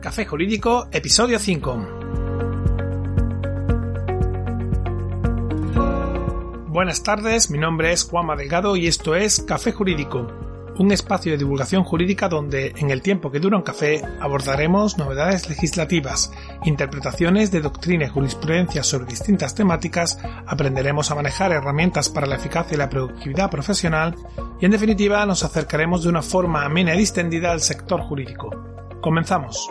[0.00, 1.88] Café Jurídico, episodio 5.
[6.68, 10.26] Buenas tardes, mi nombre es Juanma Delgado y esto es Café Jurídico,
[10.78, 15.48] un espacio de divulgación jurídica donde, en el tiempo que dura un café, abordaremos novedades
[15.48, 16.32] legislativas,
[16.64, 22.74] interpretaciones de doctrina y jurisprudencia sobre distintas temáticas, aprenderemos a manejar herramientas para la eficacia
[22.74, 24.16] y la productividad profesional
[24.60, 28.50] y, en definitiva, nos acercaremos de una forma amena y distendida al sector jurídico.
[29.00, 29.68] Comenzamos.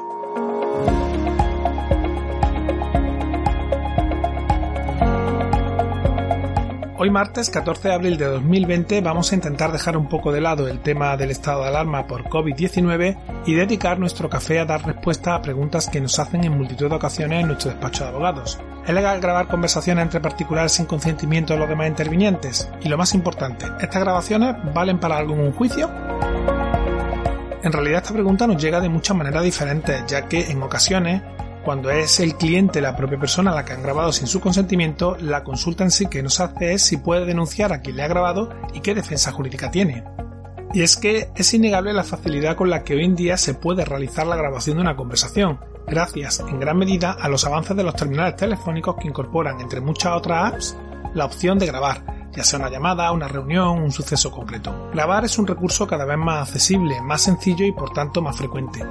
[7.04, 10.70] Hoy martes 14 de abril de 2020 vamos a intentar dejar un poco de lado
[10.70, 15.36] el tema del estado de alarma por COVID-19 y dedicar nuestro café a dar respuesta
[15.36, 18.58] a preguntas que nos hacen en multitud de ocasiones en nuestro despacho de abogados.
[18.88, 22.72] ¿Es legal grabar conversaciones entre particulares sin consentimiento de los demás intervinientes?
[22.80, 25.92] Y lo más importante, ¿estas grabaciones valen para un juicio?
[27.64, 31.22] En realidad esta pregunta nos llega de muchas maneras diferentes, ya que en ocasiones
[31.64, 35.44] cuando es el cliente la propia persona la que han grabado sin su consentimiento, la
[35.44, 38.50] consulta en sí que nos hace es si puede denunciar a quien le ha grabado
[38.74, 40.04] y qué defensa jurídica tiene.
[40.74, 43.86] Y es que es innegable la facilidad con la que hoy en día se puede
[43.86, 47.96] realizar la grabación de una conversación, gracias en gran medida a los avances de los
[47.96, 50.78] terminales telefónicos que incorporan, entre muchas otras apps,
[51.14, 54.90] la opción de grabar, ya sea una llamada, una reunión, un suceso concreto.
[54.92, 58.84] Grabar es un recurso cada vez más accesible, más sencillo y por tanto más frecuente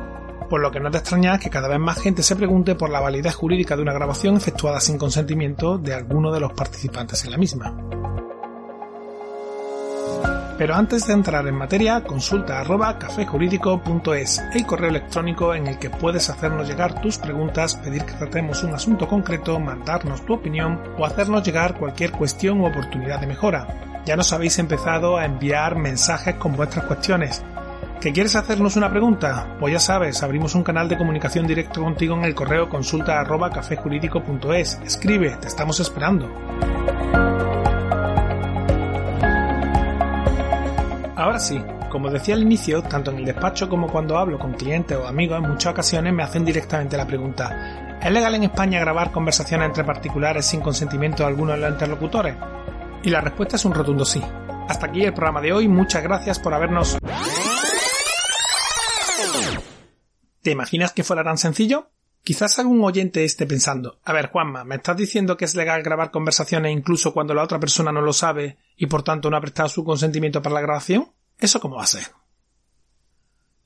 [0.53, 3.01] por lo que no es de que cada vez más gente se pregunte por la
[3.01, 7.39] validez jurídica de una grabación efectuada sin consentimiento de alguno de los participantes en la
[7.39, 7.75] misma.
[10.59, 15.89] Pero antes de entrar en materia, consulta arroba cafejurídico.es, el correo electrónico en el que
[15.89, 21.07] puedes hacernos llegar tus preguntas, pedir que tratemos un asunto concreto, mandarnos tu opinión o
[21.07, 24.03] hacernos llegar cualquier cuestión u oportunidad de mejora.
[24.05, 27.43] Ya nos habéis empezado a enviar mensajes con vuestras cuestiones.
[28.03, 29.57] ¿Que quieres hacernos una pregunta?
[29.61, 33.25] Pues ya sabes, abrimos un canal de comunicación directo contigo en el correo consulta.
[34.85, 36.29] Escribe, te estamos esperando.
[41.15, 44.99] Ahora sí, como decía al inicio, tanto en el despacho como cuando hablo con clientes
[44.99, 49.13] o amigos, en muchas ocasiones me hacen directamente la pregunta ¿Es legal en España grabar
[49.13, 52.35] conversaciones entre particulares sin consentimiento de alguno de los interlocutores?
[53.05, 54.21] Y la respuesta es un rotundo sí.
[54.69, 56.99] Hasta aquí el programa de hoy, muchas gracias por habernos...
[60.43, 61.91] ¿Te imaginas que fuera tan sencillo?
[62.25, 66.11] Quizás algún oyente esté pensando, a ver Juanma, ¿me estás diciendo que es legal grabar
[66.11, 69.69] conversaciones incluso cuando la otra persona no lo sabe y por tanto no ha prestado
[69.69, 71.13] su consentimiento para la grabación?
[71.39, 72.07] ¿Eso cómo va a ser?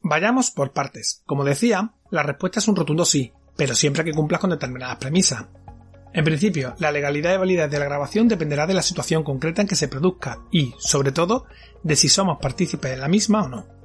[0.00, 1.22] Vayamos por partes.
[1.26, 5.46] Como decía, la respuesta es un rotundo sí, pero siempre que cumplas con determinadas premisas.
[6.12, 9.68] En principio, la legalidad y validez de la grabación dependerá de la situación concreta en
[9.68, 11.46] que se produzca y, sobre todo,
[11.82, 13.75] de si somos partícipes en la misma o no.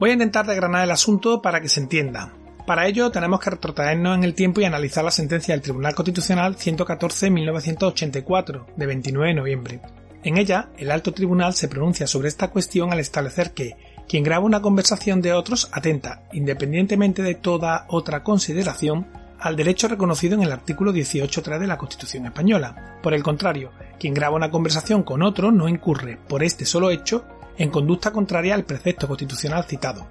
[0.00, 2.32] Voy a intentar desgranar el asunto para que se entienda.
[2.66, 6.56] Para ello tenemos que retrotraernos en el tiempo y analizar la sentencia del Tribunal Constitucional
[6.56, 9.80] 114-1984 de 29 de noviembre.
[10.24, 13.76] En ella, el alto tribunal se pronuncia sobre esta cuestión al establecer que
[14.08, 19.06] quien graba una conversación de otros atenta, independientemente de toda otra consideración,
[19.38, 22.98] al derecho reconocido en el artículo 18.3 de la Constitución española.
[23.02, 27.26] Por el contrario, quien graba una conversación con otro no incurre, por este solo hecho,
[27.60, 30.06] en conducta contraria al precepto constitucional citado.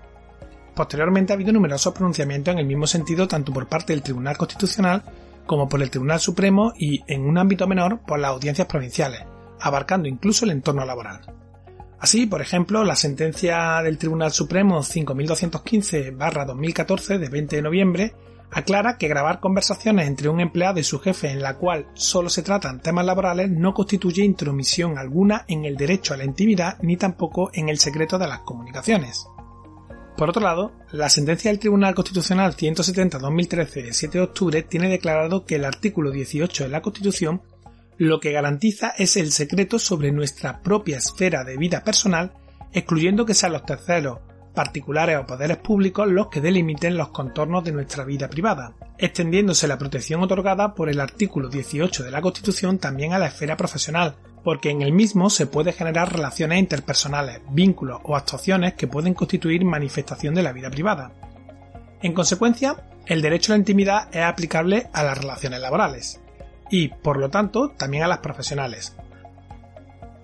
[0.75, 5.01] Posteriormente ha habido numerosos pronunciamientos en el mismo sentido tanto por parte del Tribunal Constitucional
[5.47, 9.21] como por el Tribunal Supremo y, en un ámbito menor, por las audiencias provinciales,
[9.59, 11.21] abarcando incluso el entorno laboral.
[11.99, 18.13] Así, por ejemplo, la sentencia del Tribunal Supremo 5215-2014 de 20 de noviembre
[18.51, 22.41] aclara que grabar conversaciones entre un empleado y su jefe en la cual solo se
[22.41, 27.51] tratan temas laborales no constituye intromisión alguna en el derecho a la intimidad ni tampoco
[27.53, 29.27] en el secreto de las comunicaciones.
[30.17, 35.45] Por otro lado, la sentencia del Tribunal Constitucional 170-2013 de 7 de octubre tiene declarado
[35.45, 37.41] que el artículo 18 de la Constitución
[37.97, 42.33] lo que garantiza es el secreto sobre nuestra propia esfera de vida personal,
[42.73, 44.19] excluyendo que sean los terceros
[44.59, 49.77] particulares o poderes públicos los que delimiten los contornos de nuestra vida privada, extendiéndose la
[49.77, 54.69] protección otorgada por el artículo 18 de la Constitución también a la esfera profesional, porque
[54.69, 60.35] en el mismo se puede generar relaciones interpersonales, vínculos o actuaciones que pueden constituir manifestación
[60.35, 61.13] de la vida privada.
[62.01, 66.19] En consecuencia, el derecho a la intimidad es aplicable a las relaciones laborales
[66.69, 68.93] y, por lo tanto, también a las profesionales,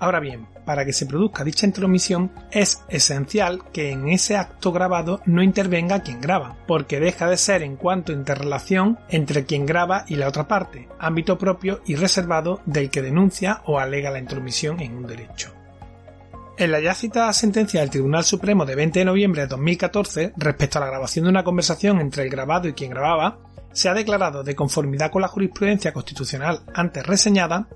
[0.06, 5.20] Ahora bien, para que se produzca dicha intromisión es esencial que en ese acto grabado
[5.26, 10.18] no intervenga quien graba, porque deja de ser en cuanto interrelación entre quien graba y
[10.18, 14.96] la otra parte, ámbito propio y reservado del que denuncia o alega la intromisión en
[14.96, 15.52] un derecho.
[16.60, 20.78] En la ya citada sentencia del Tribunal Supremo de 20 de noviembre de 2014 respecto
[20.78, 23.40] a la grabación de una conversación entre el grabado y quien grababa,
[23.74, 27.68] se ha declarado de conformidad con la jurisprudencia constitucional antes reseñada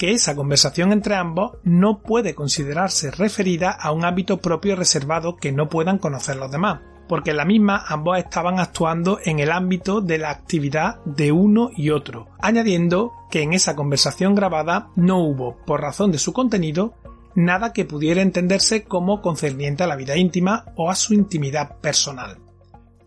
[0.00, 5.52] que esa conversación entre ambos no puede considerarse referida a un ámbito propio reservado que
[5.52, 10.00] no puedan conocer los demás, porque en la misma ambos estaban actuando en el ámbito
[10.00, 15.58] de la actividad de uno y otro, añadiendo que en esa conversación grabada no hubo,
[15.66, 16.94] por razón de su contenido,
[17.34, 22.38] nada que pudiera entenderse como concerniente a la vida íntima o a su intimidad personal,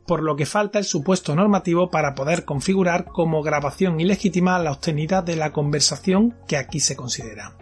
[0.06, 5.22] por lo que falta el supuesto normativo para poder configurar como grabación ilegítima la obtenida
[5.22, 7.56] de la conversación que aquí se considera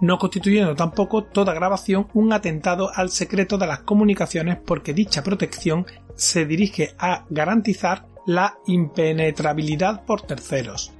[0.00, 5.86] no constituyendo tampoco toda grabación un atentado al secreto de las comunicaciones porque dicha protección
[6.14, 10.92] se dirige a garantizar la impenetrabilidad por terceros.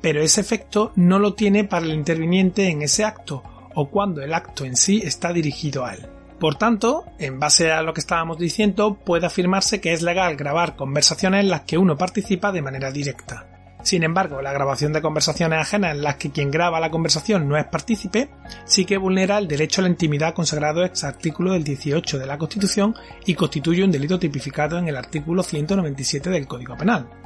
[0.00, 3.42] Pero ese efecto no lo tiene para el interviniente en ese acto,
[3.74, 6.06] o cuando el acto en sí está dirigido a él.
[6.44, 10.76] Por tanto, en base a lo que estábamos diciendo, puede afirmarse que es legal grabar
[10.76, 13.46] conversaciones en las que uno participa de manera directa.
[13.82, 17.56] Sin embargo, la grabación de conversaciones ajenas en las que quien graba la conversación no
[17.56, 18.28] es partícipe,
[18.66, 22.36] sí que vulnera el derecho a la intimidad consagrado ex artículo del 18 de la
[22.36, 22.94] Constitución
[23.24, 27.23] y constituye un delito tipificado en el artículo 197 del Código Penal.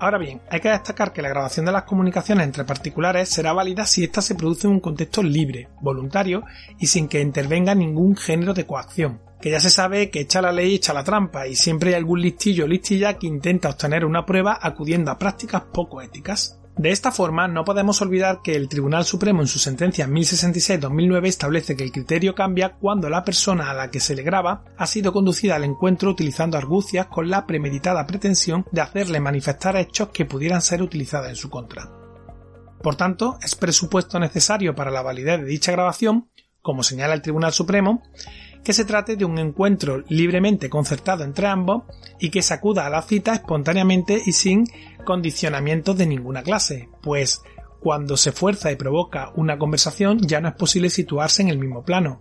[0.00, 3.84] Ahora bien, hay que destacar que la grabación de las comunicaciones entre particulares será válida
[3.84, 6.44] si ésta se produce en un contexto libre, voluntario
[6.78, 9.20] y sin que intervenga ningún género de coacción.
[9.40, 12.20] Que ya se sabe que echa la ley echa la trampa y siempre hay algún
[12.20, 16.60] listillo o listilla que intenta obtener una prueba acudiendo a prácticas poco éticas.
[16.78, 21.74] De esta forma, no podemos olvidar que el Tribunal Supremo en su sentencia 1066-2009 establece
[21.76, 25.12] que el criterio cambia cuando la persona a la que se le graba ha sido
[25.12, 30.62] conducida al encuentro utilizando argucias con la premeditada pretensión de hacerle manifestar hechos que pudieran
[30.62, 31.90] ser utilizados en su contra.
[32.80, 36.30] Por tanto, es presupuesto necesario para la validez de dicha grabación,
[36.62, 38.04] como señala el Tribunal Supremo,
[38.64, 41.84] que se trate de un encuentro libremente concertado entre ambos
[42.18, 44.64] y que se acuda a la cita espontáneamente y sin
[45.04, 47.42] condicionamientos de ninguna clase, pues
[47.80, 51.84] cuando se fuerza y provoca una conversación ya no es posible situarse en el mismo
[51.84, 52.20] plano.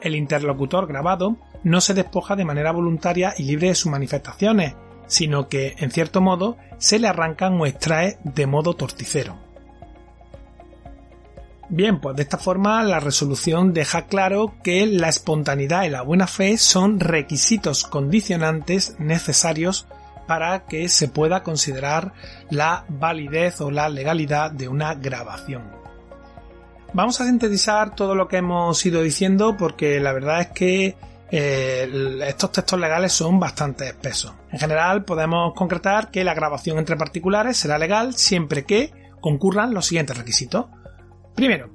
[0.00, 4.74] El interlocutor grabado no se despoja de manera voluntaria y libre de sus manifestaciones,
[5.06, 9.51] sino que, en cierto modo, se le arrancan o extrae de modo torticero.
[11.74, 16.26] Bien, pues de esta forma la resolución deja claro que la espontaneidad y la buena
[16.26, 19.86] fe son requisitos condicionantes necesarios
[20.26, 22.12] para que se pueda considerar
[22.50, 25.62] la validez o la legalidad de una grabación.
[26.92, 30.96] Vamos a sintetizar todo lo que hemos ido diciendo porque la verdad es que
[31.30, 34.34] eh, estos textos legales son bastante espesos.
[34.50, 38.92] En general podemos concretar que la grabación entre particulares será legal siempre que
[39.22, 40.66] concurran los siguientes requisitos.
[41.34, 41.70] Primero,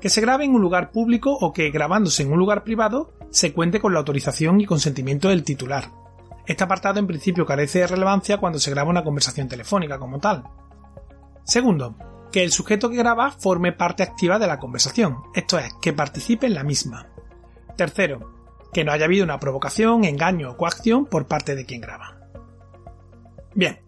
[0.00, 3.52] que se grabe en un lugar público o que grabándose en un lugar privado se
[3.52, 5.90] cuente con la autorización y consentimiento del titular.
[6.46, 10.44] Este apartado en principio carece de relevancia cuando se graba una conversación telefónica como tal.
[11.44, 11.94] Segundo,
[12.32, 16.46] que el sujeto que graba forme parte activa de la conversación, esto es, que participe
[16.46, 17.08] en la misma.
[17.76, 18.32] Tercero,
[18.72, 22.18] que no haya habido una provocación, engaño o coacción por parte de quien graba.
[23.54, 23.80] Bien,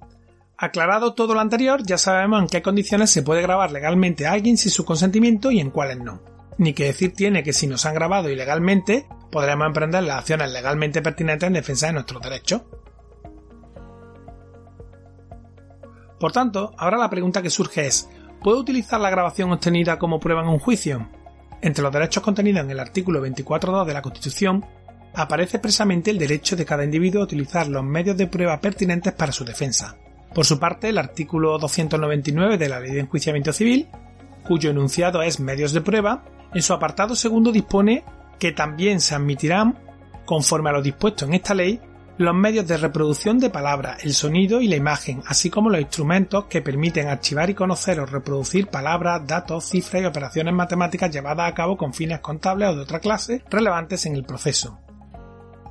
[0.56, 4.56] Aclarado todo lo anterior, ya sabemos en qué condiciones se puede grabar legalmente a alguien
[4.56, 6.22] sin su consentimiento y en cuáles no.
[6.58, 11.02] Ni que decir tiene que si nos han grabado ilegalmente, podremos emprender las acciones legalmente
[11.02, 12.62] pertinentes en defensa de nuestros derechos.
[16.20, 18.08] Por tanto, ahora la pregunta que surge es,
[18.40, 21.08] ¿puedo utilizar la grabación obtenida como prueba en un juicio?
[21.60, 24.64] Entre los derechos contenidos en el artículo 24.2 de la Constitución,
[25.14, 29.32] aparece expresamente el derecho de cada individuo a utilizar los medios de prueba pertinentes para
[29.32, 29.96] su defensa,
[30.34, 33.88] por su parte, el artículo 299 de la Ley de Enjuiciamiento Civil,
[34.46, 38.04] cuyo enunciado es medios de prueba, en su apartado segundo dispone
[38.38, 39.78] que también se admitirán,
[40.24, 41.80] conforme a lo dispuesto en esta ley,
[42.16, 46.44] los medios de reproducción de palabras, el sonido y la imagen, así como los instrumentos
[46.44, 51.54] que permiten archivar y conocer o reproducir palabras, datos, cifras y operaciones matemáticas llevadas a
[51.54, 54.78] cabo con fines contables o de otra clase relevantes en el proceso.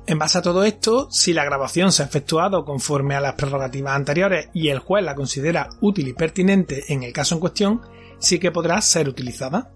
[0.06, 3.96] En base a todo esto, si la grabación se ha efectuado conforme a las prerrogativas
[3.96, 7.80] anteriores y el juez la considera útil y pertinente en el caso en cuestión,
[8.18, 9.72] sí que podrá ser utilizada.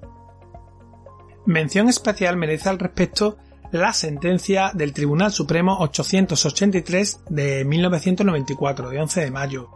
[1.47, 3.38] Mención especial merece al respecto
[3.73, 9.70] la sentencia del Tribunal Supremo 883 de 1994, de 11 de mayo,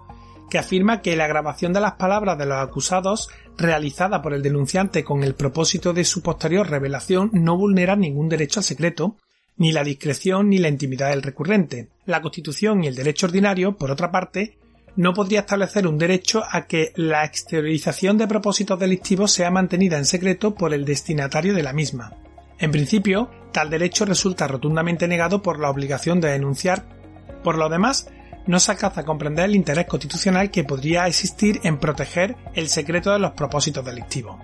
[0.51, 5.03] que afirma que la grabación de las palabras de los acusados realizada por el denunciante
[5.03, 9.17] con el propósito de su posterior revelación no vulnera ningún derecho al secreto
[9.57, 11.89] ni la discreción ni la intimidad del recurrente.
[12.07, 14.59] La Constitución y el derecho ordinario, por otra parte,
[14.97, 20.05] no podría establecer un derecho a que la exteriorización de propósitos delictivos sea mantenida en
[20.05, 22.15] secreto por el destinatario de la misma.
[22.59, 26.85] En principio, tal derecho resulta rotundamente negado por la obligación de denunciar.
[27.43, 28.09] Por lo demás,
[28.47, 33.13] no se alcanza a comprender el interés constitucional que podría existir en proteger el secreto
[33.13, 34.37] de los propósitos delictivos.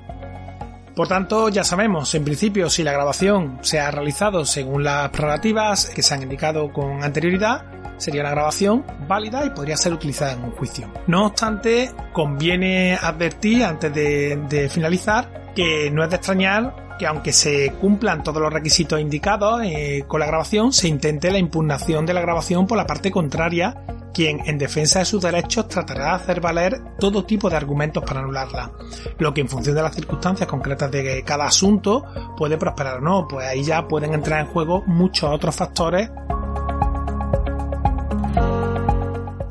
[0.98, 5.90] Por tanto, ya sabemos, en principio, si la grabación se ha realizado según las prerrogativas
[5.90, 7.62] que se han indicado con anterioridad,
[7.98, 10.92] sería una grabación válida y podría ser utilizada en un juicio.
[11.06, 17.74] No obstante, conviene advertir antes de, finalizar que no es de extrañar que aunque se
[17.80, 22.22] cumplan todos los requisitos indicados eh, con la grabación, se intente la impugnación de la
[22.22, 23.76] grabación por la parte contraria
[24.18, 28.18] quien en defensa de sus derechos tratará de hacer valer todo tipo de argumentos para
[28.18, 28.72] anularla,
[29.16, 32.04] lo que en función de las circunstancias concretas de cada asunto
[32.36, 36.10] puede prosperar o no, pues ahí ya pueden entrar en juego muchos otros factores.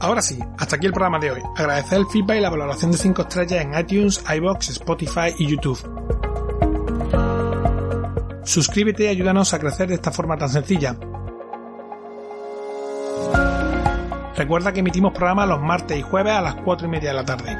[0.01, 1.41] Ahora sí, hasta aquí el programa de hoy.
[1.55, 5.79] Agradecer el feedback y la valoración de 5 estrellas en iTunes, iBox, Spotify y YouTube.
[8.43, 10.97] Suscríbete y ayúdanos a crecer de esta forma tan sencilla.
[14.37, 17.25] Recuerda que emitimos programas los martes y jueves a las 4 y media de la
[17.25, 17.57] tarde.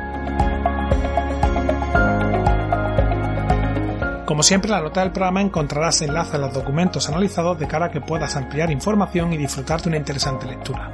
[4.27, 7.87] Como siempre, en la nota del programa encontrarás enlaces a los documentos analizados de cara
[7.87, 10.91] a que puedas ampliar información y disfrutar de una interesante lectura.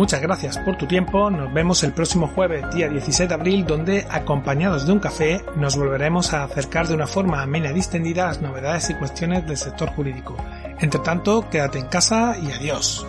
[0.00, 4.06] Muchas gracias por tu tiempo, nos vemos el próximo jueves, día 16 de abril, donde,
[4.10, 8.28] acompañados de un café, nos volveremos a acercar de una forma amena y distendida a
[8.28, 10.36] las novedades y cuestiones del sector jurídico.
[10.80, 13.06] Entre tanto, quédate en casa y adiós.